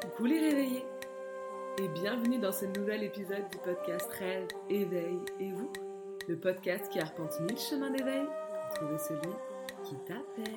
[0.00, 0.84] Coucou les réveillés
[1.82, 5.72] et bienvenue dans ce nouvel épisode du podcast Rêve, Éveil et vous,
[6.28, 9.32] le podcast qui arpente mille chemins d'éveil pour trouver celui
[9.84, 10.54] qui t'appelle.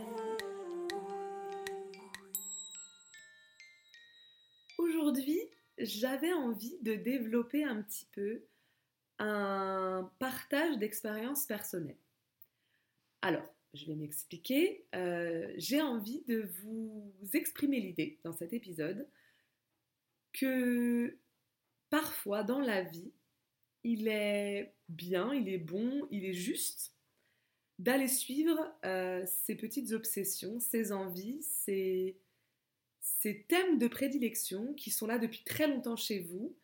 [4.77, 5.39] Aujourd'hui,
[5.79, 8.43] j'avais envie de développer un petit peu
[9.17, 11.97] un partage d'expériences personnelles.
[13.23, 14.85] Alors, je vais m'expliquer.
[14.93, 19.07] Euh, j'ai envie de vous exprimer l'idée dans cet épisode
[20.33, 21.17] que
[21.89, 23.11] parfois dans la vie,
[23.83, 26.93] il est bien, il est bon, il est juste
[27.79, 32.17] d'aller suivre euh, ces petites obsessions, ces envies, ces,
[33.47, 36.55] thèmes de prédilection qui sont là depuis très longtemps chez vous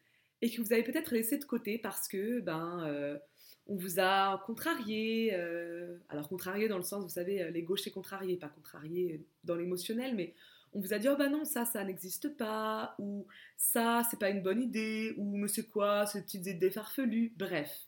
[0.42, 3.18] et que vous avez peut-être laissé de côté parce que ben euh,
[3.66, 8.38] on vous a contrarié, euh, alors contrarié dans le sens, vous savez, les gauchers contrariés,
[8.38, 10.36] pas contrariés dans l'émotionnel, mais
[10.74, 13.26] on vous a dit oh bah non ça ça n'existe pas ou
[13.56, 17.34] ça c'est pas une bonne idée ou monsieur quoi ces petites idées farfelues.
[17.38, 17.88] Bref.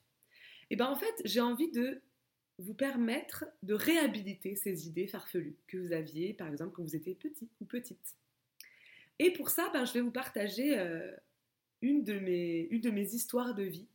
[0.69, 2.01] Et ben en fait j'ai envie de
[2.57, 7.15] vous permettre de réhabiliter ces idées farfelues que vous aviez par exemple quand vous étiez
[7.15, 8.15] petit ou petite.
[9.19, 11.11] Et pour ça ben, je vais vous partager euh,
[11.81, 13.87] une, de mes, une de mes histoires de vie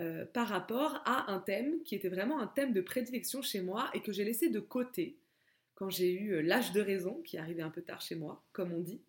[0.00, 3.90] euh, par rapport à un thème qui était vraiment un thème de prédilection chez moi
[3.92, 5.19] et que j'ai laissé de côté
[5.80, 8.74] quand j'ai eu euh, l'âge de raison, qui arrivait un peu tard chez moi, comme
[8.74, 9.00] on dit,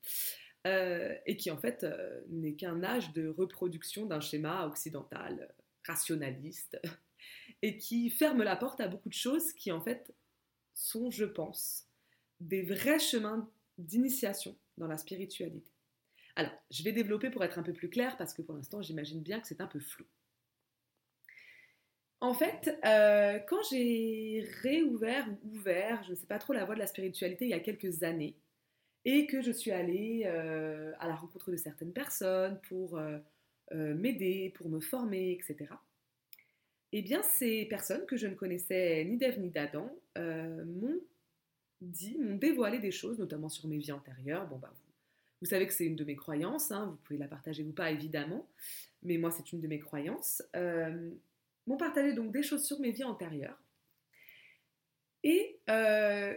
[0.66, 5.54] euh, et qui en fait euh, n'est qu'un âge de reproduction d'un schéma occidental,
[5.86, 6.80] rationaliste,
[7.62, 10.16] et qui ferme la porte à beaucoup de choses qui en fait
[10.74, 11.90] sont, je pense,
[12.40, 15.72] des vrais chemins d'initiation dans la spiritualité.
[16.38, 19.22] Alors, je vais développer pour être un peu plus clair, parce que pour l'instant, j'imagine
[19.22, 20.06] bien que c'est un peu flou.
[22.22, 26.76] En fait, euh, quand j'ai réouvert ou ouvert, je ne sais pas trop la voie
[26.76, 28.38] de la spiritualité il y a quelques années,
[29.06, 33.18] et que je suis allée euh, à la rencontre de certaines personnes pour euh,
[33.72, 35.74] m'aider, pour me former, etc.
[36.92, 41.00] Eh bien, ces personnes que je ne connaissais ni d'Ève ni d'Adam m'ont
[41.82, 44.46] dit, m'ont dévoilé des choses, notamment sur mes vies antérieures.
[44.48, 44.72] Bon, bah,
[45.42, 47.90] vous, savez que c'est une de mes croyances, hein, vous pouvez la partager ou pas,
[47.90, 48.48] évidemment,
[49.02, 50.44] mais moi, c'est une de mes croyances
[51.68, 53.62] m'ont partagé donc des choses sur mes vies antérieures
[55.24, 56.36] et euh,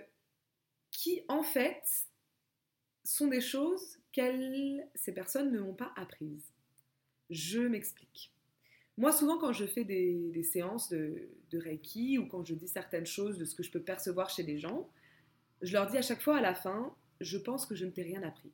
[0.90, 2.08] qui en fait
[3.04, 6.52] sont des choses qu'elles, ces personnes ne m'ont pas apprises.
[7.30, 8.32] Je m'explique.
[8.96, 13.06] Moi, souvent, quand je fais des, séances de, de, Reiki ou quand je dis certaines
[13.06, 14.88] choses de ce que je peux percevoir chez les gens,
[15.62, 18.02] je leur dis à chaque fois à la fin, je pense que je ne t'ai
[18.02, 18.52] rien appris.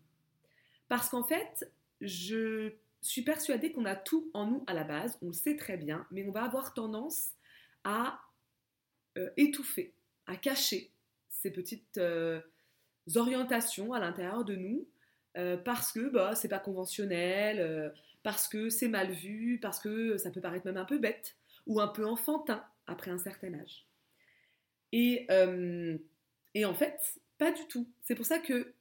[0.88, 1.70] Parce qu'en fait,
[2.00, 5.76] je suis persuadée qu'on a tout en nous à la base, on le sait très
[5.76, 7.30] bien, mais on va avoir tendance
[7.84, 8.20] à
[9.18, 9.94] euh, étouffer,
[10.26, 10.92] à cacher
[11.28, 12.40] ces petites euh,
[13.16, 14.88] orientations à l'intérieur de nous
[15.36, 20.30] euh, parce que bah, c'est pas conventionnel, parce que c'est mal vu, parce que ça
[20.30, 21.36] peut paraître même un peu bête
[21.66, 23.86] ou un peu enfantin après un certain âge.
[24.92, 25.28] Et,
[26.54, 27.88] et en fait, pas du tout.
[28.02, 28.74] C'est pour ça que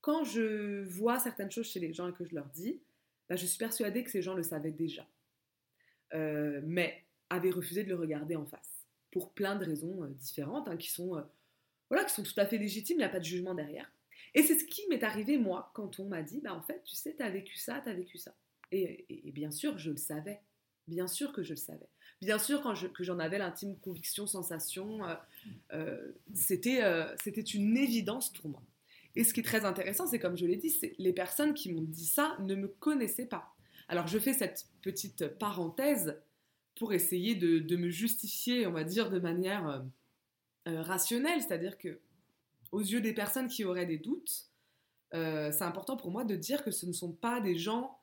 [0.00, 2.80] quand je vois certaines choses chez les gens et que je leur dis,
[3.28, 5.06] bah, je suis persuadée que ces gens le savaient déjà,
[6.14, 10.68] euh, mais avaient refusé de le regarder en face, pour plein de raisons euh, différentes,
[10.68, 11.22] hein, qui, sont, euh,
[11.90, 13.90] voilà, qui sont tout à fait légitimes, il n'y a pas de jugement derrière.
[14.34, 16.94] Et c'est ce qui m'est arrivé, moi, quand on m'a dit, bah, en fait, tu
[16.94, 18.34] sais, tu as vécu ça, tu as vécu ça.
[18.70, 20.40] Et, bien sûr, je le savais.
[20.86, 21.88] Bien sûr que je le savais.
[22.20, 22.62] Bien sûr
[22.94, 25.00] que j'en avais l'intime conviction, sensation,
[26.34, 28.62] c'était une évidence pour moi.
[29.18, 31.72] Et ce qui est très intéressant, c'est comme je l'ai dit, c'est les personnes qui
[31.72, 33.52] m'ont dit ça ne me connaissaient pas.
[33.88, 36.22] Alors je fais cette petite parenthèse
[36.76, 39.80] pour essayer de, me justifier, on va dire, de manière euh,
[40.68, 41.98] euh, rationnelle, c'est-à-dire que
[42.70, 44.52] aux yeux des personnes qui auraient des doutes,
[45.14, 47.98] euh, c'est important pour moi de dire que ce ne sont pas des gens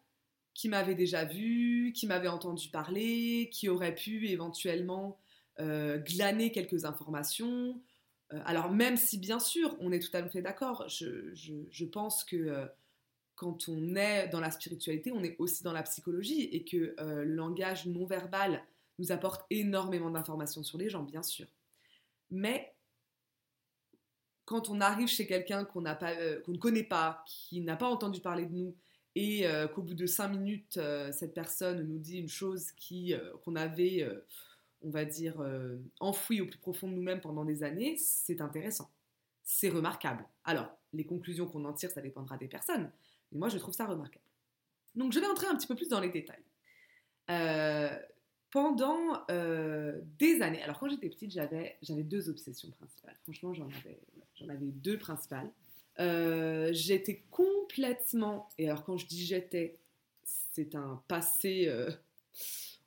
[0.54, 5.18] qui m'avaient déjà vu, qui m'avaient entendu parler, qui auraient pu éventuellement
[5.58, 7.82] glaner quelques informations,
[8.46, 12.66] alors même si bien sûr, on est tout à fait d'accord, je, pense que euh,
[13.36, 17.24] quand on est dans la spiritualité, on est aussi dans la psychologie et que euh,
[17.24, 18.64] le langage non verbal
[18.98, 21.48] nous apporte énormément d'informations sur les gens, bien sûr.
[22.32, 22.74] Mais
[24.46, 28.54] quand on arrive chez quelqu'un qu'on ne connaît pas, qui n'a pas entendu parler de
[28.54, 28.76] nous,
[29.18, 30.78] et qu'au bout de cinq minutes,
[31.14, 32.74] cette personne nous dit une chose
[33.44, 34.06] qu'on avait
[34.82, 38.90] on va dire, euh, enfoui au plus profond de nous-mêmes pendant des années, c'est intéressant.
[39.44, 40.26] C'est remarquable.
[40.44, 42.92] Alors, les conclusions qu'on en tire, ça dépendra des personnes,
[43.32, 44.26] mais moi, je trouve ça remarquable.
[44.96, 46.44] Donc, je vais entrer un petit peu plus dans les détails.
[47.30, 47.98] Euh,
[48.52, 53.16] pendant euh, des années, alors quand j'étais petite, j'avais, j'avais deux obsessions principales.
[53.24, 54.00] Franchement, j'en avais,
[54.36, 55.52] j'en avais deux principales.
[56.74, 59.78] j'étais con complètement, et alors quand je dis j'étais,
[60.24, 61.90] c'est un passé euh,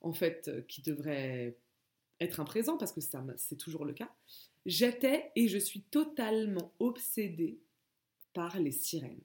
[0.01, 1.57] en fait euh, qui devrait
[2.21, 3.01] être un présent parce que
[3.37, 4.13] c'est toujours le cas.
[4.67, 7.59] J'étais et je suis totalement obsédée
[8.35, 9.21] par les sirènes.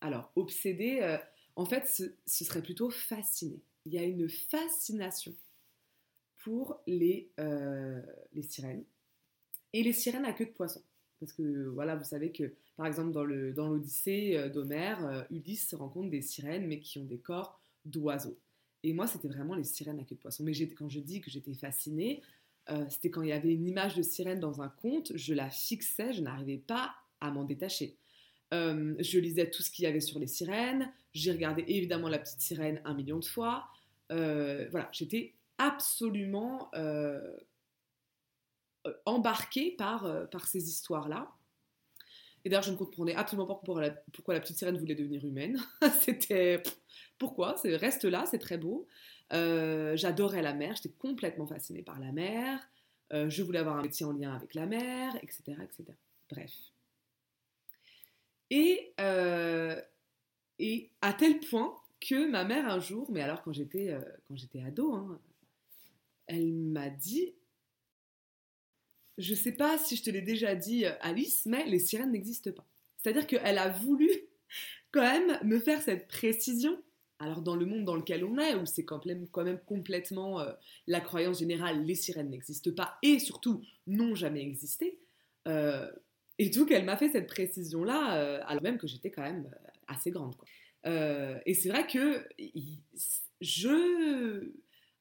[0.00, 1.18] Alors, obsédée, euh,
[1.56, 3.60] en fait, ce, serait plutôt fascinée.
[3.84, 5.34] Il y a une fascination
[6.38, 7.30] pour les,
[8.32, 8.84] les sirènes
[9.72, 10.82] et les sirènes à queue de poisson.
[11.20, 16.22] Parce que voilà, vous savez que par exemple dans l'Odyssée dans d'Homère, Ulysse rencontre des
[16.22, 18.38] sirènes mais qui ont des corps d'oiseaux.
[18.86, 20.44] Et moi, c'était vraiment les sirènes à queue de poisson.
[20.44, 22.22] Mais quand je dis que j'étais fascinée,
[22.70, 25.50] euh, c'était quand il y avait une image de sirène dans un conte, je la
[25.50, 27.96] fixais, je n'arrivais pas à m'en détacher.
[28.54, 32.20] Euh, je lisais tout ce qu'il y avait sur les sirènes, j'ai regardé évidemment la
[32.20, 33.66] petite sirène un million de fois.
[34.12, 36.70] Euh, voilà, j'étais absolument
[39.04, 41.28] embarquée par, par ces histoires-là.
[42.44, 45.24] Et d'ailleurs, je ne comprenais absolument pas pourquoi la, pourquoi la petite sirène voulait devenir
[45.24, 45.60] humaine.
[46.02, 46.62] C'était
[47.18, 47.56] pourquoi?
[47.64, 48.86] Reste là, c'est très beau.
[49.32, 52.60] Euh, j'adorais la mer, j'étais complètement fascinée par la mer.
[53.12, 55.84] Euh, je voulais avoir un métier en lien avec la mer, etc., etc.
[56.30, 56.52] Bref.
[58.50, 59.80] Et, euh,
[60.58, 63.98] et à tel point que ma mère un jour, mais alors quand j'étais
[64.64, 65.20] ado, hein,
[66.26, 67.34] elle m'a dit
[69.18, 72.66] je sais pas si je te l'ai déjà dit, Alice, mais les sirènes n'existent pas.
[72.98, 74.10] C'est-à-dire qu'elle a voulu
[74.92, 76.80] quand même me faire cette précision.
[77.18, 79.26] Alors dans le monde dans lequel on est, où c'est quand même,
[79.66, 80.52] complètement euh,
[80.86, 84.98] la croyance générale, les sirènes n'existent pas et surtout n'ont jamais existé.
[85.48, 85.90] Euh,
[86.38, 89.50] et donc elle m'a fait cette précision-là, alors même que j'étais quand même
[89.88, 90.34] assez grande.
[90.84, 92.26] et c'est vrai que
[93.40, 94.52] je,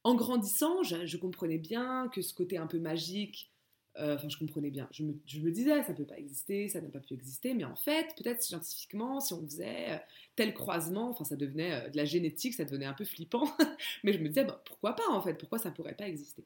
[0.04, 3.55] en grandissant, je, comprenais bien que ce côté un peu magique, euh,
[3.98, 4.88] enfin, je comprenais bien.
[4.92, 7.76] Je me, disais, ça ne peut pas exister, ça n'a pas pu exister, mais en
[7.76, 9.98] fait, peut-être scientifiquement, si on faisait euh,
[10.36, 13.46] tel croisement, enfin, ça devenait euh, de la génétique, ça devenait un peu flippant,
[14.04, 16.44] mais je me disais, bah, pourquoi pas en fait, pourquoi ça pourrait pas exister?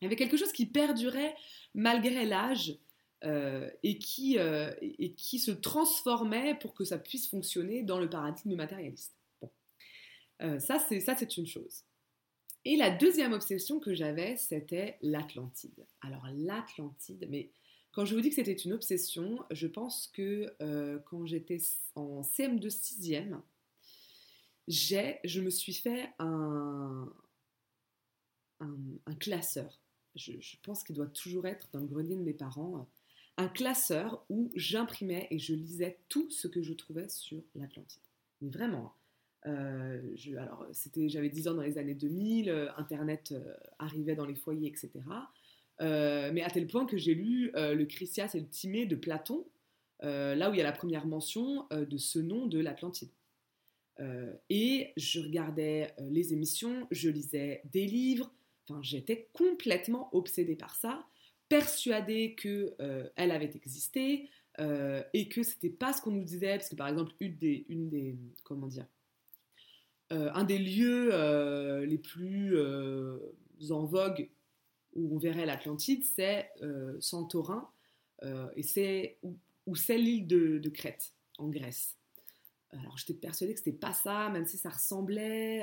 [0.00, 1.34] Il y avait quelque chose qui perdurait
[1.74, 2.78] malgré l'âge
[3.82, 9.14] et, qui, se transformait pour que ça puisse fonctionner dans le paradigme matérialiste.
[9.42, 9.50] Bon.
[10.58, 11.84] ça, c'est une chose.
[12.64, 15.86] Et la deuxième obsession que j'avais, c'était l'Atlantide.
[16.02, 17.50] Alors l'Atlantide, mais
[17.92, 21.58] quand je vous dis que c'était une obsession, je pense que euh, quand j'étais
[21.94, 23.40] en CM2 6e,
[24.68, 27.12] je me suis fait un,
[28.60, 29.80] un, classeur.
[30.14, 32.88] Je, je pense qu'il doit toujours être dans le grenier de mes parents.
[33.38, 38.02] Un classeur où j'imprimais et je lisais tout ce que je trouvais sur l'Atlantide.
[38.40, 38.94] Mais vraiment,
[39.46, 40.00] euh,
[40.36, 40.66] alors,
[41.06, 44.90] j'avais 10 ans dans les années 2000, euh, Internet euh, arrivait dans les foyers, etc.
[45.80, 49.46] mais à tel point que j'ai lu le Chrysias et le Timée de Platon,
[50.02, 53.08] là où il y a la première mention de ce nom de l'Atlantide.
[54.50, 58.30] et je regardais les émissions, je lisais des livres,
[58.68, 61.02] enfin, j'étais complètement obsédée par ça,
[61.48, 62.74] persuadée qu'elle
[63.16, 64.28] elle avait existé,
[64.58, 67.88] et que c'était pas ce qu'on nous disait, parce que par exemple, une des, une
[67.88, 68.84] des comment dire,
[70.10, 73.18] un des lieux euh, les plus euh,
[73.70, 74.28] en vogue
[74.94, 76.50] où on verrait l'Atlantide, c'est
[76.98, 77.68] Santorin,
[78.56, 81.96] et c'est où, c'est l'île de, Crète, en Grèce.
[82.72, 85.62] Alors j'étais persuadée que c'était pas ça, même si ça ressemblait,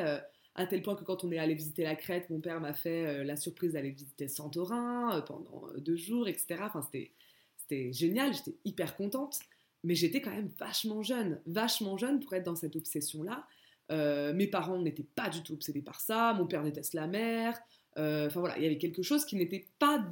[0.55, 3.25] à tel point que quand on est allé visiter la Crète, mon père m'a fait
[3.25, 6.61] la surprise d'aller visiter Santorin pendant deux jours, etc.
[6.61, 9.39] Enfin, c'était génial, j'étais hyper contente,
[9.83, 13.45] mais j'étais quand même vachement jeune, vachement jeune pour être dans cette obsession-là.
[13.91, 17.57] Euh, mes parents n'étaient pas du tout obsédés par ça, mon père déteste la mer.
[17.97, 20.05] Euh, enfin voilà, il y avait quelque chose qui n'était pas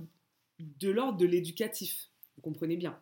[0.59, 2.97] de l'ordre de l'éducatif, vous comprenez bien.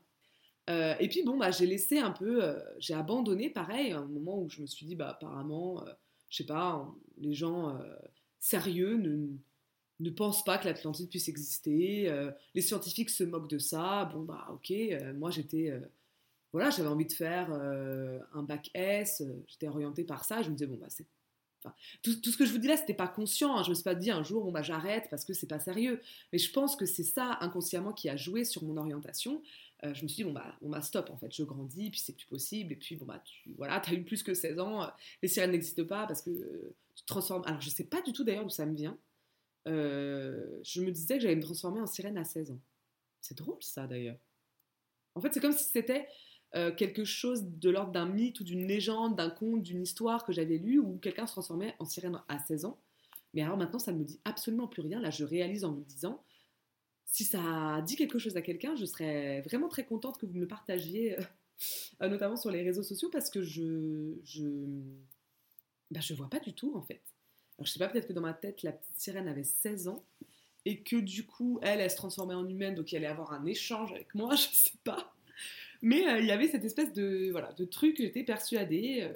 [0.69, 4.39] Euh, et puis bon, bah, j'ai laissé un peu, j'ai abandonné pareil, à un moment
[4.39, 5.85] où je me suis dit, bah apparemment,
[6.29, 7.77] je sais pas, les gens
[8.39, 9.27] sérieux ne,
[9.99, 12.11] ne pensent pas que l'Atlantide puisse exister,
[12.55, 14.73] les scientifiques se moquent de ça, bon bah ok,
[15.15, 15.71] moi j'étais
[16.53, 20.49] voilà, j'avais envie de faire euh, un bac S, euh, j'étais orientée par ça, je
[20.51, 21.07] me disais, bon, bah, c'est.
[22.03, 23.57] tout, ce que je vous dis là, c'était pas conscient.
[23.57, 23.63] Hein.
[23.63, 25.99] Je me suis pas dit un jour, bon, bah, j'arrête parce que c'est pas sérieux.
[26.31, 29.41] Mais je pense que c'est ça, inconsciemment, qui a joué sur mon orientation.
[29.83, 32.27] Euh, je me suis dit, bon, bah, stop, en fait, je grandis, puis c'est plus
[32.27, 32.73] possible.
[32.73, 34.87] Et puis, bon, bah, tu voilà, as eu plus que 16 ans,
[35.23, 36.29] les sirènes n'existent pas parce que
[36.95, 37.43] tu te transformes.
[37.47, 38.95] Alors, je sais pas du tout d'ailleurs d'où ça me vient.
[39.65, 42.59] je me disais que j'allais me transformer en sirène à 16 ans.
[43.21, 44.19] C'est drôle, ça, d'ailleurs.
[45.15, 46.07] En fait, c'est comme si c'était
[46.55, 50.31] euh, quelque chose de l'ordre d'un mythe ou d'une légende, d'un conte, d'une histoire que
[50.31, 52.79] j'avais lu où quelqu'un se transformait en sirène à 16 ans.
[53.33, 54.99] Mais alors maintenant, ça ne me dit absolument plus rien.
[54.99, 56.23] Là, je réalise en vous disant,
[57.05, 60.41] si ça dit quelque chose à quelqu'un, je serais vraiment très contente que vous me
[60.41, 61.17] le partagiez
[62.01, 64.43] euh, notamment sur les réseaux sociaux, parce que je je,
[65.89, 67.01] bah, je vois pas du tout en fait.
[67.57, 70.05] Alors je sais pas, peut-être que dans ma tête, la petite sirène avait 16 ans
[70.65, 73.45] et que du coup, elle, elle se transformait en humaine, donc elle allait avoir un
[73.45, 75.13] échange avec moi, je sais pas.
[75.83, 79.01] Mais euh, il y avait cette espèce de, voilà, de truc, j'étais persuadée.
[79.01, 79.13] Euh.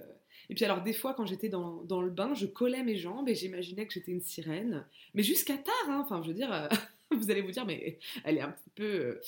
[0.49, 3.27] Et puis alors des fois, quand j'étais dans, dans, le bain, je collais mes jambes
[3.27, 4.85] et j'imaginais que j'étais une sirène.
[5.15, 6.67] Mais jusqu'à tard, hein, enfin je veux dire, euh,
[7.11, 9.19] vous allez vous dire, mais elle est un petit peu,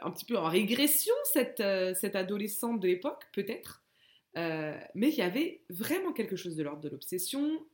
[0.00, 1.62] un petit peu en régression, cette,
[1.96, 3.82] cette adolescente de l'époque, peut-être.
[4.36, 7.64] mais il y avait vraiment quelque chose de l'ordre de l'obsession.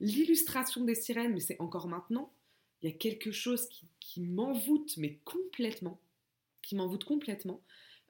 [0.00, 2.32] L'illustration des sirènes, mais c'est encore maintenant
[2.82, 3.68] il y a quelque chose
[4.00, 6.00] qui, m'envoûte, mais complètement,
[6.60, 7.62] qui m'envoûte complètement.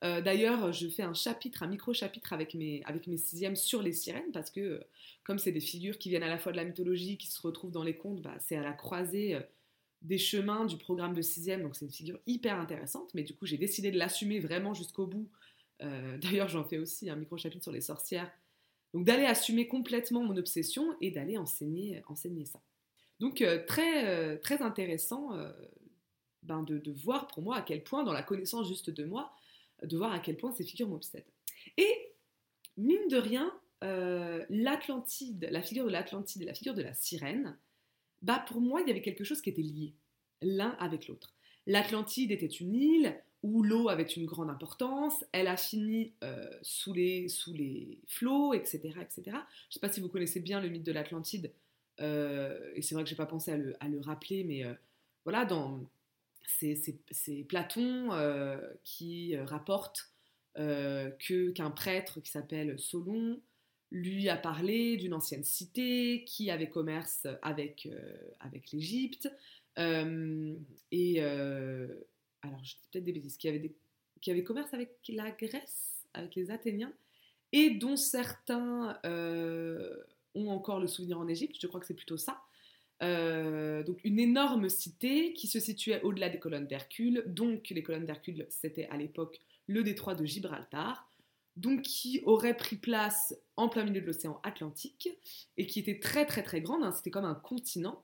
[0.03, 3.93] Euh, d'ailleurs, je fais un chapitre, un micro-chapitre avec mes, avec mes sixièmes sur les
[3.93, 4.81] sirènes, parce que euh,
[5.23, 7.71] comme c'est des figures qui viennent à la fois de la mythologie, qui se retrouvent
[7.71, 9.41] dans les contes, bah, c'est à la croisée euh,
[10.03, 13.47] des chemins du programme de sixième, donc c'est une figure hyper intéressante, mais du coup
[13.47, 15.29] j'ai décidé de l'assumer vraiment jusqu'au bout.
[16.23, 18.31] D'ailleurs, j'en fais aussi un micro-chapitre sur les sorcières.
[18.95, 22.01] Donc d'aller assumer complètement mon obsession et d'aller enseigner,
[22.45, 22.61] ça.
[23.19, 25.31] Donc très, intéressant
[26.45, 29.35] ben, de, voir pour moi à quel point, dans la connaissance juste de moi,
[29.83, 31.25] de voir à quel point ces figures m'obsèdent.
[31.77, 32.13] Et
[32.77, 33.53] mine de rien,
[34.49, 37.59] l'Atlantide, la figure de l'Atlantide et la figure de la sirène,
[38.23, 39.95] bah pour moi, il y avait quelque chose qui était lié
[40.41, 41.35] l'un avec l'autre.
[41.67, 46.13] L'Atlantide était une île où l'eau avait une grande importance, elle a fini
[46.63, 49.23] sous, les, sous les flots, etc., etc.
[49.25, 51.53] Je ne sais pas si vous connaissez bien le mythe de l'Atlantide,
[52.01, 54.75] euh, et c'est vrai que j'ai pas pensé à le, à le rappeler, mais euh,
[55.25, 55.85] voilà, dans
[56.47, 60.09] c'est Platon euh, qui rapporte
[60.55, 63.41] que qu'un prêtre qui s'appelle Solon
[63.91, 67.89] lui a parlé d'une ancienne cité qui avait commerce avec,
[68.41, 69.31] avec l'Égypte.
[69.79, 73.75] et alors, peut-être des bêtises, qui avait, des,
[74.21, 76.93] qui avait commerce avec la Grèce, avec les Athéniens,
[77.53, 78.99] et dont certains
[80.35, 82.43] ont encore le souvenir en Égypte, je crois que c'est plutôt ça.
[83.03, 87.25] Euh, donc une énorme cité qui se situait au-delà des colonnes d'Hercule.
[87.27, 91.09] Donc les colonnes d'Hercule, c'était à l'époque le détroit de Gibraltar.
[91.57, 95.09] Donc qui aurait pris place en plein milieu de l'océan Atlantique
[95.59, 96.83] et qui était très très très grande.
[96.83, 96.93] Hein.
[96.93, 98.03] c'était comme un continent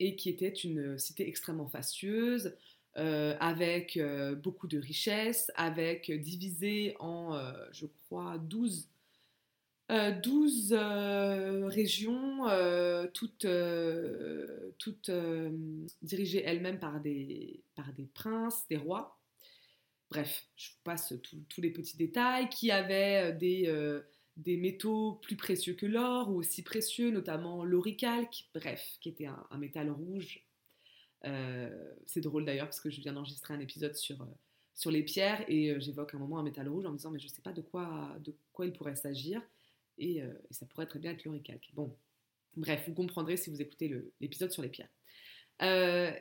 [0.00, 2.54] et qui était une cité extrêmement fastueuse.
[2.96, 7.38] Euh, avec euh, beaucoup de richesses, avec divisé en,
[7.70, 8.88] je crois, 12
[9.88, 13.46] 12 euh, euh, régions, euh, toutes,
[14.78, 15.10] toutes
[16.02, 19.18] dirigées elles-mêmes par des, par des princes, des rois.
[20.10, 21.14] Bref, je vous passe
[21.48, 24.00] tous les petits détails, qui avaient des,
[24.36, 29.58] des métaux plus précieux que l'or, ou aussi précieux, notamment l'oricalque, bref, qui était un,
[29.58, 30.46] métal rouge.
[31.22, 34.26] c'est drôle d'ailleurs, parce que je viens d'enregistrer un épisode sur,
[34.74, 37.26] sur les pierres, et j'évoque un moment un métal rouge en me disant, mais je
[37.26, 39.42] ne sais pas de quoi, de quoi il pourrait s'agir.
[40.00, 41.70] Euh, et, ça pourrait très bien être l'oricalque.
[41.74, 41.94] Bon,
[42.56, 44.90] bref, vous comprendrez si vous écoutez l'épisode sur les pierres.
[45.62, 46.12] Euh,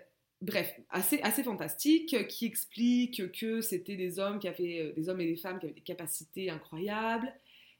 [0.42, 5.22] bref, assez, assez fantastique, qui explique que c'était des hommes qui avaient, euh, des hommes
[5.22, 7.32] et des femmes qui avaient des capacités incroyables,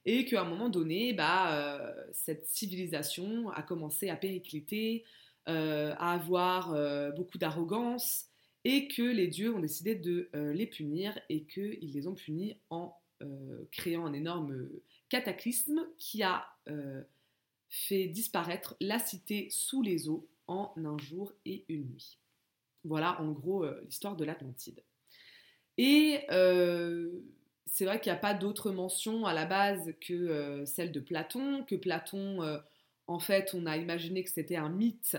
[0.06, 5.04] et qu'à un moment donné, bah, cette civilisation a commencé à péricliter,
[5.46, 8.28] à avoir beaucoup d'arrogance,
[8.64, 12.96] et que les dieux ont décidé de les punir, et qu'ils les ont punis en
[13.74, 14.70] créant un énorme
[15.10, 17.04] cataclysme qui a euh,
[17.70, 22.20] fait disparaître la cité sous les eaux en un jour et une nuit.
[22.84, 24.84] Voilà en gros euh, l'histoire de l'Atlantide.
[25.78, 27.12] Et euh,
[27.66, 31.64] c'est vrai qu'il n'y a pas d'autre mention à la base que celle de Platon,
[31.66, 32.40] que Platon,
[33.06, 35.18] en fait, on a imaginé que c'était un mythe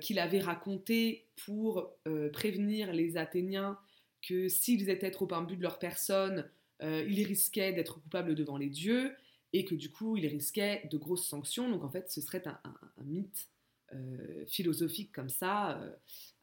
[0.00, 1.94] qu'il avait raconté pour
[2.32, 3.78] prévenir les Athéniens
[4.20, 6.50] que s'ils étaient trop imbus de leur personne,
[6.82, 9.14] euh, il risquait d'être coupable devant les dieux
[9.52, 11.68] et que du coup il risquait de grosses sanctions.
[11.70, 13.48] Donc en fait ce serait un, mythe
[13.94, 15.90] euh, philosophique comme ça, euh,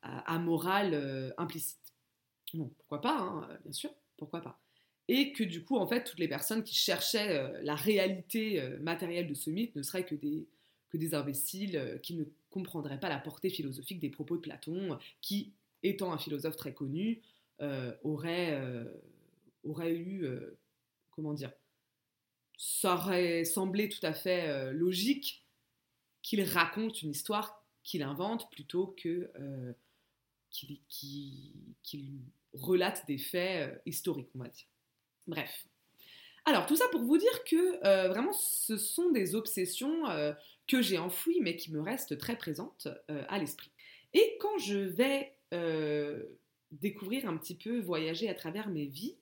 [0.01, 1.79] amoral, implicite.
[2.53, 4.59] Bon, pourquoi pas, hein, bien sûr, pourquoi pas.
[5.07, 9.33] Et que du coup en fait toutes les personnes qui cherchaient la réalité matérielle de
[9.33, 10.47] ce mythe ne seraient que des,
[10.89, 15.53] que des imbéciles qui ne comprendraient pas la portée philosophique des propos de Platon, qui,
[15.83, 17.21] étant un philosophe très connu,
[18.03, 18.59] aurait
[19.65, 20.57] aurait eu, euh,
[21.11, 21.51] comment dire,
[22.57, 25.45] ça aurait semblé tout à fait euh, logique
[26.21, 29.73] qu'il raconte une histoire qu'il invente plutôt que euh,
[30.49, 32.21] qu'il
[32.53, 34.67] relate des faits historiques, on va dire.
[35.27, 35.67] Bref.
[36.45, 40.03] Alors, tout ça pour vous dire que vraiment, ce sont des obsessions
[40.65, 43.69] que j'ai enfouies, mais qui me restent très présentes à l'esprit.
[44.13, 45.35] Et quand je vais
[46.71, 49.17] découvrir un petit peu, voyager à travers mes vies,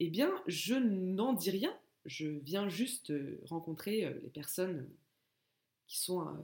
[0.00, 1.76] eh bien, je n'en dis rien.
[2.04, 3.12] Je viens juste
[3.44, 4.88] rencontrer les personnes
[5.86, 6.38] qui sont un,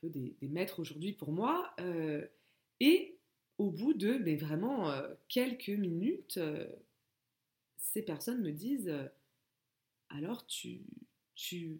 [0.00, 1.74] peu des, maîtres aujourd'hui pour moi.
[2.78, 3.16] et
[3.58, 4.92] au bout de mais vraiment
[5.28, 6.38] quelques minutes,
[7.76, 8.94] ces personnes me disent
[10.10, 10.46] alors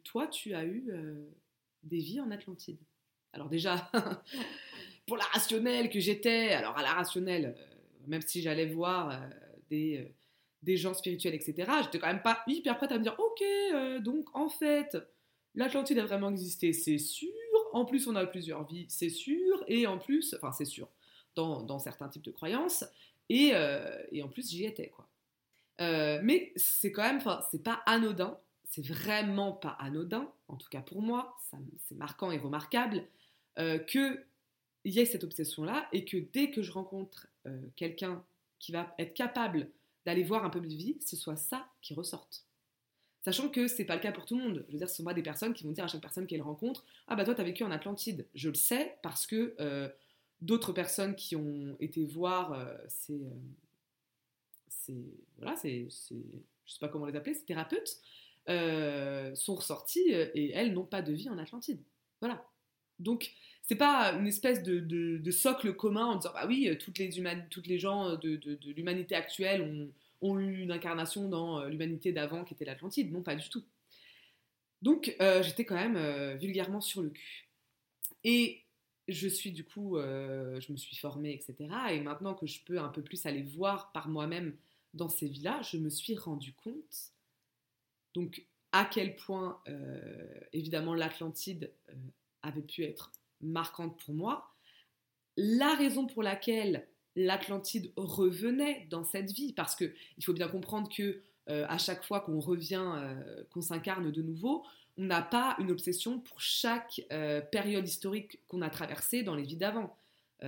[0.03, 0.91] toi, tu as eu
[1.83, 2.79] des vies en Atlantide.
[3.33, 3.91] Alors déjà,
[5.07, 9.29] pour la rationnelle que j'étais, alors à la rationnelle, euh, même si j'allais voir euh,
[9.69, 10.09] des, euh,
[10.63, 14.27] des, gens spirituels, etc., j'étais quand même pas hyper prête à me dire, ok, donc
[14.35, 14.97] en fait,
[15.55, 17.31] l'Atlantide a vraiment existé, c'est sûr.
[17.73, 19.65] En plus, on a plusieurs vies, c'est sûr.
[19.69, 20.89] Et en plus, enfin c'est sûr,
[21.37, 22.85] dans, dans, certains types de croyances.
[23.29, 23.53] Et,
[24.13, 25.09] et en plus, j'y étais, quoi.
[25.79, 28.39] mais c'est quand même, c'est pas anodin
[28.71, 31.37] c'est vraiment pas anodin, en tout cas pour moi,
[31.89, 33.05] c'est marquant et remarquable,
[33.59, 34.25] euh, qu'il
[34.85, 38.25] y ait cette obsession-là et que dès que je rencontre euh, quelqu'un
[38.61, 39.69] qui va être capable
[40.07, 42.47] d'aller voir un peu de vie, ce soit ça qui ressorte.
[43.23, 44.65] Sachant que c'est pas le cas pour tout le monde.
[44.69, 46.41] Je veux dire, ce sont pas des personnes qui vont dire à chaque personne qu'elles
[46.43, 48.27] rencontrent Ah bah toi, t'as vécu en Atlantide.
[48.35, 49.89] Je le sais parce que euh,
[50.41, 53.21] d'autres personnes qui ont été voir euh, ces.
[55.37, 55.89] voilà, c'est.
[55.91, 58.01] Je sais pas comment les appeler, ces thérapeutes,
[58.49, 61.83] euh, sont ressorties euh, et elles n'ont pas de vie en Atlantide.
[62.21, 62.49] Voilà.
[62.99, 63.33] Donc,
[63.71, 67.11] c'est pas une espèce de, socle commun en disant, bah oui, euh, toutes les,
[67.51, 72.65] toutes les gens de, l'humanité actuelle ont, eu une incarnation dans l'humanité d'avant qui était
[72.65, 73.13] l'Atlantide.
[73.13, 73.65] Non, pas du tout.
[74.83, 77.49] Donc, j'étais quand même vulgairement sur le cul.
[78.25, 78.65] Et
[79.09, 81.71] je suis du coup, je me suis formée, etc.
[81.93, 84.57] Et maintenant que je peux un peu plus aller voir par moi-même
[84.93, 87.13] dans ces villas, je me suis rendu compte
[88.15, 91.95] donc, à quel point, euh, évidemment, l'Atlantide euh,
[92.43, 94.53] avait pu être marquante pour moi.
[95.37, 101.21] La raison pour laquelle l'Atlantide revenait dans cette vie, parce qu'il faut bien comprendre que
[101.49, 102.93] euh, à chaque fois qu'on revient,
[103.51, 104.65] qu'on s'incarne de nouveau,
[104.97, 107.01] on n'a pas une obsession pour chaque
[107.51, 109.97] période historique qu'on a traversée dans les vies d'avant.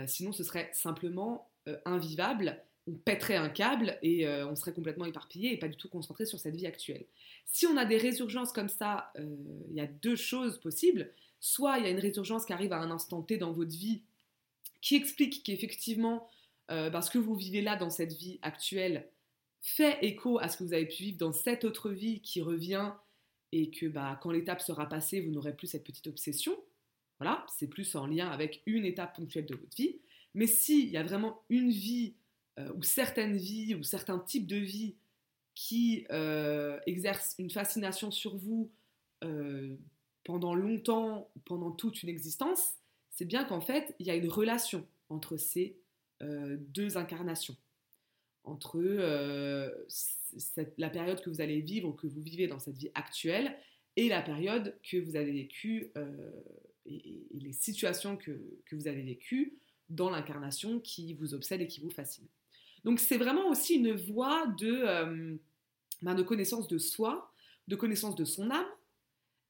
[0.06, 1.48] sinon, ce serait simplement
[1.84, 5.88] invivable on pèterait un câble et euh, on serait complètement éparpillé et pas du tout
[5.88, 7.04] concentré sur cette vie actuelle.
[7.46, 9.36] Si on a des résurgences comme ça, euh,
[9.70, 11.10] il y a deux choses possibles.
[11.44, 14.04] Soit il y a une résurgence qui arrive à un instant T dans votre vie
[14.80, 16.30] qui explique qu'effectivement,
[16.70, 19.10] euh, bah, ce que vous vivez là dans cette vie actuelle
[19.60, 22.92] fait écho à ce que vous avez pu vivre dans cette autre vie qui revient
[23.50, 26.56] et que bah, quand l'étape sera passée, vous n'aurez plus cette petite obsession.
[27.18, 30.00] Voilà, c'est plus en lien avec une étape ponctuelle de votre vie.
[30.34, 32.14] Mais s'il y a vraiment une vie
[32.60, 34.94] euh, ou certaines vies ou certains types de vies
[35.56, 38.70] qui euh, exercent une fascination sur vous
[39.24, 39.76] euh,
[40.24, 42.74] pendant longtemps, pendant toute une existence,
[43.10, 45.76] c'est bien qu'en fait, il y a une relation entre ces
[46.20, 47.56] deux incarnations,
[48.44, 48.78] entre
[50.78, 53.56] la période que vous allez vivre ou que vous vivez dans cette vie actuelle
[53.96, 55.90] et la période que vous avez vécue
[56.86, 58.40] et, les situations que,
[58.72, 59.58] vous avez vécues
[59.88, 62.26] dans l'incarnation qui vous obsède et qui vous fascine.
[62.84, 65.36] Donc c'est vraiment aussi une voie de, euh,
[66.02, 67.32] de connaissance de soi,
[67.68, 68.66] de connaissance de son âme,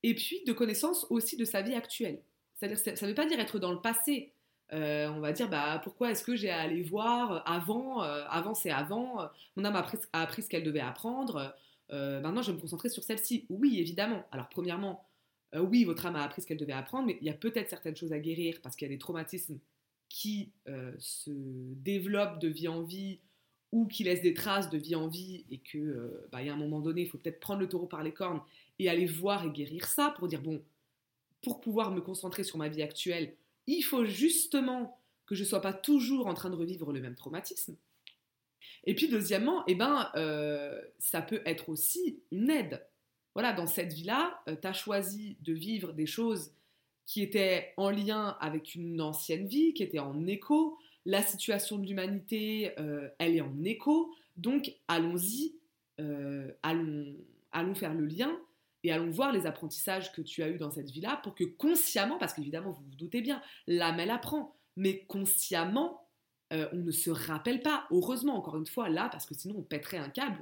[0.02, 2.22] et puis de connaissance aussi de sa vie actuelle.
[2.54, 4.32] C'est-à-dire, ça ne veut pas dire être dans le passé.
[4.72, 8.54] Euh, on va dire, bah, pourquoi est-ce que j'ai à aller voir avant euh, Avant,
[8.54, 9.28] c'est avant.
[9.56, 11.54] Mon âme a appris, ce qu'elle devait apprendre.
[11.90, 13.46] maintenant, je vais me concentrer sur celle-ci.
[13.50, 14.24] Oui, évidemment.
[14.32, 15.06] Alors, premièrement,
[15.54, 17.96] oui, votre âme a appris ce qu'elle devait apprendre, mais il y a peut-être certaines
[17.96, 19.58] choses à guérir parce qu'il y a des traumatismes
[20.12, 21.30] qui euh, se
[21.76, 23.18] développe de vie en vie
[23.72, 26.52] ou qui laisse des traces de vie en vie et que euh, bah, y a
[26.52, 28.42] un moment donné, il faut peut-être prendre le taureau par les cornes
[28.84, 30.62] et aller voir et guérir ça pour dire bon,
[31.42, 33.34] pour pouvoir me concentrer sur ma vie actuelle,
[33.66, 37.76] il faut justement que je sois pas toujours en train de revivre le même traumatisme.
[38.84, 42.84] Et puis deuxièmement, eh ben, euh, ça peut être aussi une aide.
[43.34, 46.52] Voilà, dans cette vie-là, tu as choisi de vivre des choses
[47.06, 50.78] qui était en lien avec une ancienne vie, qui était en écho.
[51.04, 54.14] La situation de l'humanité, euh, elle est en écho.
[54.36, 55.54] Donc allons-y,
[56.00, 57.14] euh, allons,
[57.52, 58.38] allons faire le lien
[58.84, 62.18] et allons voir les apprentissages que tu as eus dans cette vie-là pour que consciemment,
[62.18, 66.08] parce qu'évidemment vous vous doutez bien, l'âme elle apprend, mais consciemment,
[66.52, 67.86] euh, on ne se rappelle pas.
[67.90, 70.38] Heureusement, encore une fois, là, parce que sinon on pèterait un câble,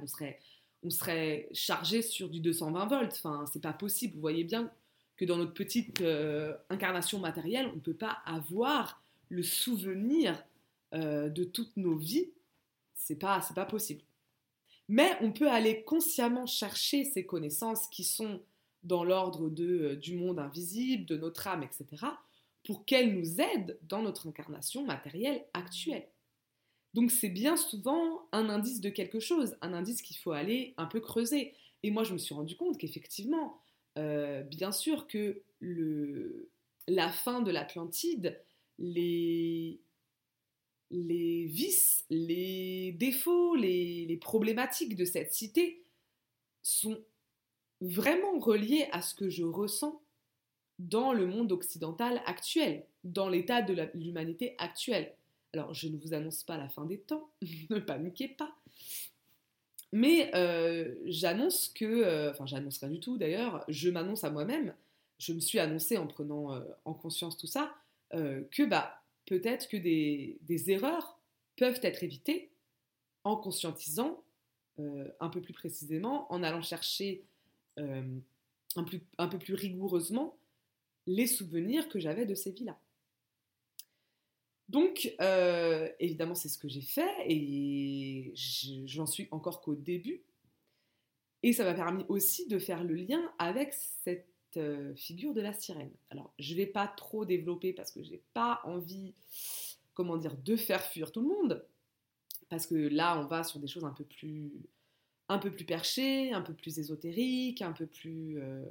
[0.83, 3.13] on serait, chargé sur du 220 volts.
[3.13, 4.15] Enfin, c'est pas possible.
[4.15, 4.71] Vous voyez bien
[5.15, 10.43] que dans notre petite euh, incarnation matérielle, on ne peut pas avoir le souvenir
[10.93, 12.31] euh, de toutes nos vies.
[12.95, 14.01] C'est pas, pas possible.
[14.91, 18.41] Mais on peut aller consciemment chercher ces connaissances qui sont
[18.83, 22.07] dans l'ordre euh, du monde invisible, de notre âme, etc.,
[22.65, 26.09] pour qu'elles nous aident dans notre incarnation matérielle actuelle.
[26.93, 30.87] Donc c'est bien souvent un indice de quelque chose, un indice qu'il faut aller un
[30.87, 31.53] peu creuser.
[31.83, 33.61] Et moi je me suis rendu compte qu'effectivement,
[33.97, 35.41] euh, bien sûr que
[36.89, 38.43] la fin de l'Atlantide,
[38.77, 39.79] les,
[40.91, 45.83] les vices, les défauts, les, problématiques de cette cité
[46.61, 46.99] sont
[47.79, 50.01] vraiment reliés à ce que je ressens
[50.79, 55.15] dans le monde occidental actuel, dans l'état de l'humanité actuelle.
[55.53, 57.31] Alors, je ne vous annonce pas la fin des temps,
[57.69, 58.55] ne paniquez pas.
[59.93, 64.73] Mais euh, j'annonce que, euh, enfin, j'annonce rien du tout d'ailleurs, je m'annonce à moi-même,
[65.17, 67.73] je me suis annoncé en prenant euh, en conscience tout ça,
[68.13, 71.19] que bah, peut-être que des, erreurs
[71.57, 72.51] peuvent être évitées
[73.23, 74.23] en conscientisant
[75.19, 77.23] un peu plus précisément, en allant chercher
[77.77, 80.35] un, plus, un peu plus rigoureusement
[81.05, 82.79] les souvenirs que j'avais de ces vies-là.
[84.71, 88.31] Donc, euh, évidemment, c'est ce que j'ai fait et
[88.85, 90.21] j'en suis encore qu'au début.
[91.43, 95.53] Et ça m'a permis aussi de faire le lien avec cette euh, figure de la
[95.53, 95.91] sirène.
[96.09, 99.13] Alors, je ne vais pas trop développer parce que je n'ai pas envie,
[99.93, 101.65] comment dire, de faire fuir tout le monde.
[102.49, 104.51] Parce que là, on va sur des choses un peu plus,
[105.29, 108.65] un peu plus perchées, un peu plus ésotériques, un peu plus, euh,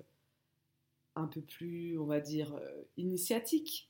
[1.17, 2.59] un peu plus, on va dire,
[2.97, 3.89] initiatiques.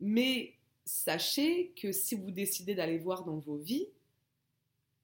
[0.00, 3.88] Mais sachez que si vous décidez d'aller voir dans vos vies,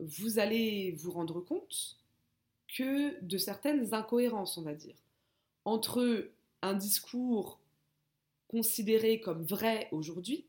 [0.01, 1.97] vous allez vous rendre compte
[2.69, 4.95] que de certaines incohérences, on va dire,
[5.65, 6.31] entre
[6.63, 7.61] un discours
[8.49, 10.47] considéré comme vrai aujourd'hui,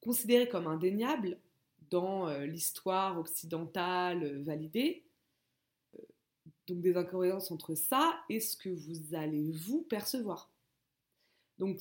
[0.00, 1.38] considéré comme indéniable
[1.90, 5.04] dans euh, l'histoire occidentale euh, validée,
[5.98, 6.02] euh,
[6.66, 10.50] donc des incohérences entre ça et ce que vous allez vous percevoir.
[11.58, 11.80] Donc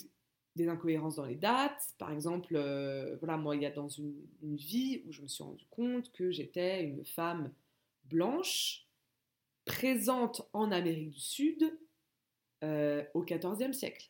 [0.55, 1.93] des incohérences dans les dates.
[1.97, 2.53] Par exemple,
[3.19, 6.31] voilà, moi, il y a dans une, vie où je me suis rendu compte que
[6.31, 7.53] j'étais une femme
[8.05, 8.85] blanche,
[9.63, 11.79] présente en Amérique du Sud
[12.63, 14.09] euh, au XIVe siècle.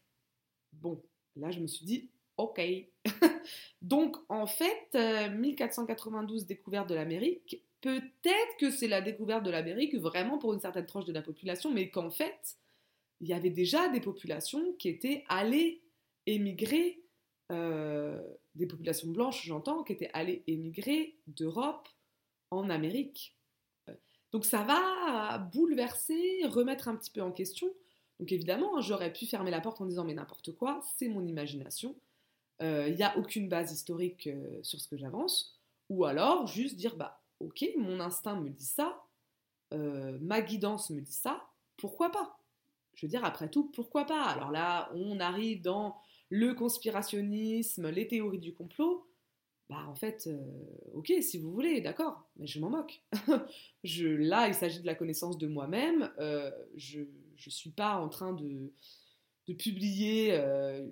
[0.73, 1.01] Bon,
[1.35, 2.61] là, je me suis dit, ok.
[3.81, 9.95] Donc, en fait, 1492, euh, découverte de l'Amérique, peut-être que c'est la découverte de l'Amérique
[9.95, 12.57] vraiment pour une certaine tranche de la population, mais qu'en fait,
[13.21, 15.81] il y avait déjà des populations qui étaient allées
[16.25, 17.03] émigrer,
[17.51, 18.21] euh,
[18.55, 21.87] des populations blanches, j'entends, qui étaient allées émigrer d'Europe
[22.51, 23.35] en Amérique.
[24.31, 27.67] Donc ça va bouleverser, remettre un petit peu en question.
[28.19, 31.25] Donc évidemment, hein, j'aurais pu fermer la porte en disant mais n'importe quoi, c'est mon
[31.25, 31.95] imagination.
[32.61, 35.59] Il euh, n'y a aucune base historique euh, sur ce que j'avance.
[35.89, 39.01] Ou alors juste dire bah ok, mon instinct me dit ça,
[39.71, 42.37] ma guidance me dit ça, pourquoi pas?
[42.95, 44.23] Je veux dire, après tout, pourquoi pas?
[44.23, 45.95] Alors là, on arrive dans
[46.29, 49.09] le conspirationnisme, les théories du complot,
[49.69, 50.39] bah en fait, euh,
[50.95, 53.01] ok, si vous voulez, d'accord, mais je m'en moque.
[53.83, 56.11] je, là, il s'agit de la connaissance de moi-même.
[56.17, 56.51] Euh,
[57.39, 58.71] je suis pas en train de,
[59.57, 60.87] publier, euh,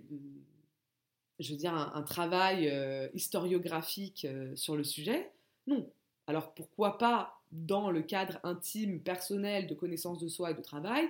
[1.40, 2.74] je veux dire, un, travail
[3.14, 5.32] historiographique sur le sujet.
[5.68, 5.88] Non.
[6.26, 11.08] Alors pourquoi pas, dans le cadre intime, personnel de connaissance de soi et de travail,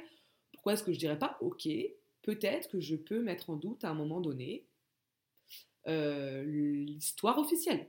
[0.52, 1.70] pourquoi est-ce que je dirais pas, ok,
[2.22, 4.66] peut-être que je peux mettre en doute à un moment donné
[5.88, 7.88] euh, l'histoire officielle.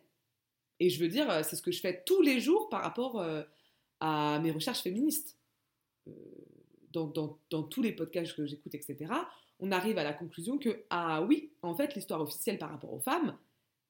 [0.78, 3.42] Et je veux dire, c'est ce que je fais tous les jours par rapport euh,
[3.98, 5.36] à mes recherches féministes.
[6.96, 9.12] Euh, dans, tous les podcasts que j'écoute, etc.,
[9.60, 13.00] on arrive à la conclusion que, ah oui, en fait, l'histoire officielle par rapport aux
[13.00, 13.36] femmes,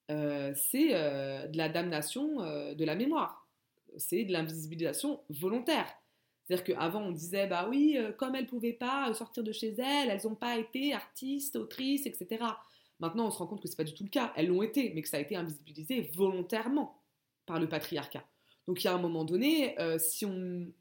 [0.08, 2.38] c'est de la damnation
[2.74, 3.46] de la mémoire.
[3.98, 5.86] C'est de l'invisibilisation volontaire.
[6.48, 9.52] C'est-à-dire qu'avant, on disait, bah oui, euh, comme elles ne pouvaient pas euh, sortir de
[9.52, 12.42] chez elles, elles n'ont pas été artistes, autrices, etc.
[13.00, 14.32] Maintenant, on se rend compte que ce n'est pas du tout le cas.
[14.34, 17.02] Elles l'ont été, mais que ça a été invisibilisé volontairement
[17.44, 18.24] par le patriarcat.
[18.66, 20.72] Donc, il y a un moment donné, euh, si on,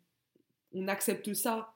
[0.88, 1.74] accepte ça,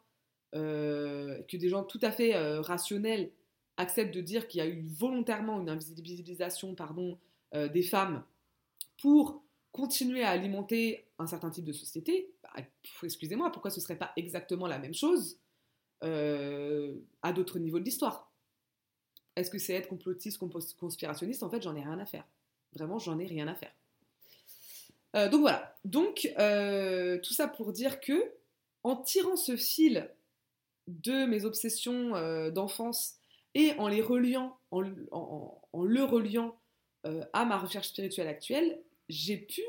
[0.54, 3.32] que des gens tout à fait rationnels
[3.78, 7.18] acceptent de dire qu'il y a eu volontairement une invisibilisation pardon,
[7.54, 8.24] des femmes
[9.02, 12.52] pour continuer à alimenter un certain type de société, bah,
[13.04, 15.40] excusez-moi, pourquoi ce ne serait pas exactement la même chose
[16.04, 18.32] euh, à d'autres niveaux de l'histoire?
[19.36, 20.40] Est-ce que c'est être complotiste,
[20.78, 21.44] conspirationniste?
[21.44, 22.28] En fait, j'en ai rien à faire.
[22.74, 23.74] Vraiment, j'en ai rien à faire.
[25.16, 25.76] Euh, donc voilà.
[25.86, 28.34] Donc, euh, tout ça pour dire que,
[28.84, 30.10] en tirant ce fil
[30.88, 32.12] de mes obsessions
[32.52, 33.16] d'enfance
[33.54, 36.58] et en les reliant, en le reliant
[37.04, 39.62] à ma recherche spirituelle actuelle, j'ai pu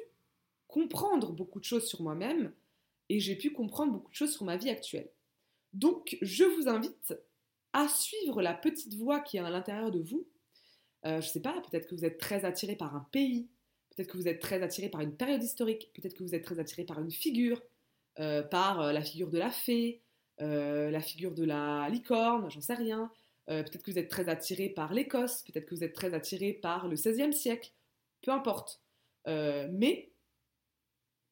[0.68, 2.52] comprendre beaucoup de choses sur moi-même
[3.08, 5.10] et j'ai pu comprendre beaucoup de choses sur ma vie actuelle.
[5.72, 7.14] Donc, je vous invite
[7.72, 10.26] à suivre la petite voix qui est à l'intérieur de vous.
[11.04, 13.48] Euh, je ne sais pas, peut-être que vous êtes très attiré par un pays,
[13.90, 16.58] peut-être que vous êtes très attiré par une période historique, peut-être que vous êtes très
[16.58, 17.60] attiré par une figure,
[18.18, 20.11] euh, par euh, la figure de la fée, euh,
[20.42, 23.10] la figure de la licorne, j'en sais rien.
[23.46, 26.88] peut-être que vous êtes très attiré par l'Écosse, peut-être que vous êtes très attiré par
[26.88, 27.72] le XVIe siècle,
[28.22, 28.80] peu importe.
[29.26, 30.12] mais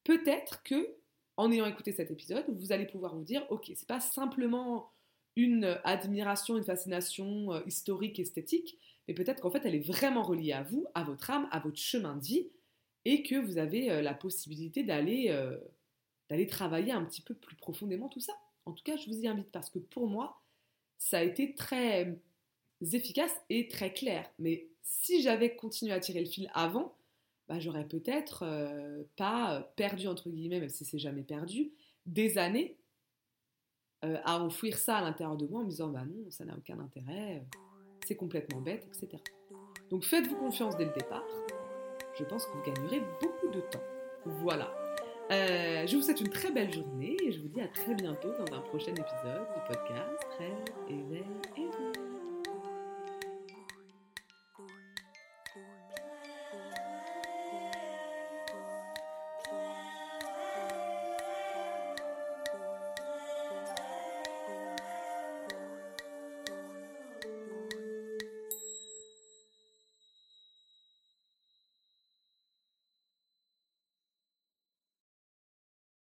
[0.05, 0.97] peut-être que,
[1.37, 4.93] en ayant écouté cet épisode, vous allez pouvoir vous dire, ok, c'est pas simplement
[5.37, 10.63] une admiration, une fascination historique, esthétique, mais peut-être qu'en fait elle est vraiment reliée à
[10.63, 12.51] vous, à votre âme, à votre chemin de vie,
[13.05, 15.31] et que vous avez la possibilité d'aller
[16.49, 18.35] travailler un petit peu plus profondément tout ça.
[18.71, 20.41] En tout cas, je vous y invite parce que pour moi,
[20.97, 22.17] ça a été très
[22.93, 24.31] efficace et très clair.
[24.39, 26.95] Mais si j'avais continué à tirer le fil avant,
[27.49, 31.73] bah, j'aurais peut-être euh, pas perdu, entre guillemets, même si c'est jamais perdu,
[32.07, 32.77] des années
[34.05, 36.57] euh, à enfouir ça à l'intérieur de moi en me disant bah non, ça n'a
[36.57, 37.45] aucun intérêt,
[38.07, 39.21] c'est complètement bête, etc.
[39.91, 41.27] Donc faites-vous confiance dès le départ.
[42.17, 43.83] Je pense que vous gagnerez beaucoup de temps.
[44.25, 44.80] Voilà.
[45.31, 48.31] Euh, je vous souhaite une très belle journée et je vous dis à très bientôt
[48.31, 51.25] dans un prochain épisode du podcast Rêve,